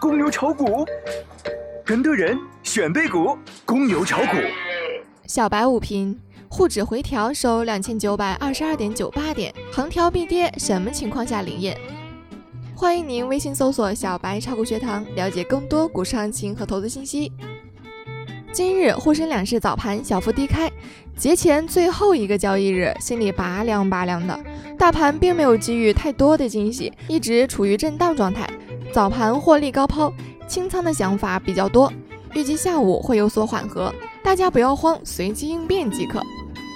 [0.00, 0.86] 公牛炒股，
[1.84, 4.36] 跟对人选对股，公牛炒股。
[5.26, 6.16] 小白五评：
[6.48, 11.76] 沪指回调收两千九百二十二点九八点，横调必跌，什么情况下灵验？
[12.76, 17.32] 欢迎您微信搜索“小白炒股学堂”，了解更多股市行情和投资信息。
[18.58, 20.68] 今日沪深两市早盘小幅低开，
[21.16, 24.36] 节前最后一个交易日，心里拔凉拔凉的。
[24.76, 28.50] 大盘并没有给予太多的惊喜，一直处于震荡状态。
[28.92, 30.12] 早盘获利高抛，
[30.48, 31.92] 清仓的想法比较多，
[32.34, 36.20] 预计下午会有所缓和，大家不要慌，随机应变即可。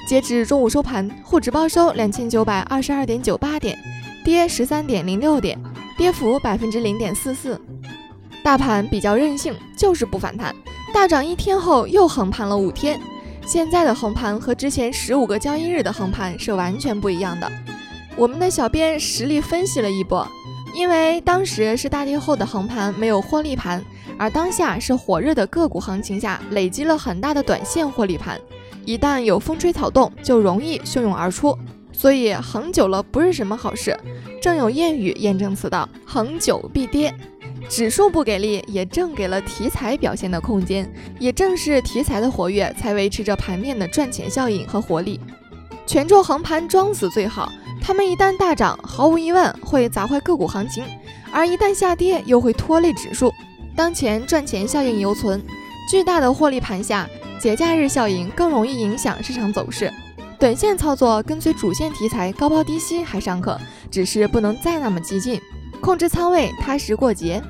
[0.09, 3.77] 截至中午收盘，沪指报收两千九百二十二点九八点，
[4.25, 5.59] 跌十三点零六点。
[5.99, 7.61] 跌幅百分之零点四四，
[8.45, 10.55] 大盘比较任性，就是不反弹，
[10.93, 13.01] 大涨一天后又横盘了五天。
[13.47, 17.51] 现在的横盘和之前十五个交易日的横盘是完全不一样的。
[18.15, 20.27] 我们的小编实力分析了一波，
[20.75, 23.83] 因为当时是大跌后的横盘，没有获利盘，
[24.19, 28.39] 而当下是火热的个股行情下累积了很大的短线获利盘，
[28.85, 31.59] 一旦有风吹草动，就容易汹涌而出。
[31.91, 33.99] 所以横久了不是什么好事，
[34.41, 37.13] 正有谚语验证此道：横久必跌。
[37.73, 40.87] 指数不给力，也正给了题材表现的空间。
[41.19, 45.19] 也正是题材的活跃，才维持着盘面的赚钱效应和活力。
[45.87, 50.85] 权重横盘装死最好，他们一旦大涨，毫无疑问会砸坏个股行情；
[51.33, 53.33] 而一旦下跌，又会拖累指数。
[53.75, 55.43] 当前赚钱效应犹存，
[55.91, 57.09] 巨大的获利盘下，
[57.41, 59.91] 节假日效应更容易影响市场走势。
[60.39, 63.59] 短线操作跟随主线题材高抛低吸还尚可，
[63.91, 65.41] 只是不能再那么激进，
[65.81, 67.43] 控制仓位踏实过节。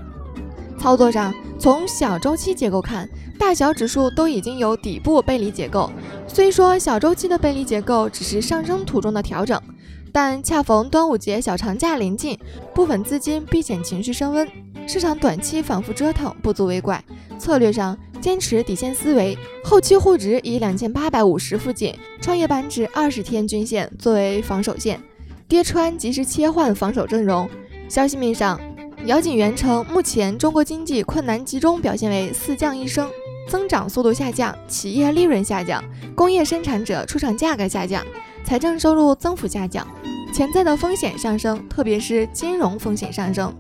[0.83, 5.89] 操作上，从小周期结构看，大小指数都已经有底部背离结构。
[6.27, 9.63] 虽说小周期的背离结构只是上升途中的调整，
[10.11, 12.37] 但恰逢端午节小长假临近，
[12.75, 14.49] 部分资金避险情绪升温，
[14.85, 17.01] 市场短期反复折腾不足为怪。
[17.39, 17.97] 策略上。
[18.21, 25.01] 坚持底线思维，后期沪指以两千八百五十附近创业板指二十天均线作为防守线，
[25.49, 27.51] 跌穿及时切换防守阵容。
[27.89, 28.61] 消息面上，
[29.05, 33.11] 姚景元称，目前中国经济困难集中表现为四降一升，
[33.49, 35.83] 增长速度下降，企业利润下降，
[36.15, 38.05] 工业生产者出厂价格下降，
[38.45, 39.85] 财政收入增幅下降，
[40.33, 43.53] 潜在的风险上升，特别是金融风险上升。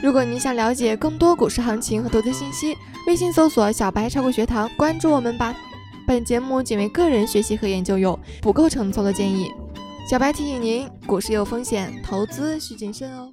[0.00, 2.76] 如果你想了解更多股市行情和投资信息，
[3.08, 5.56] 微信搜索“小白炒股学堂”，关注我们吧。
[6.06, 9.50] 本节目仅为个人学习和研究用，不构成操作建议。
[10.08, 13.32] 小白提醒您，股市有风险，投资需谨慎哦。